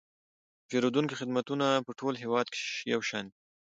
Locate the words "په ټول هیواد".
1.85-2.47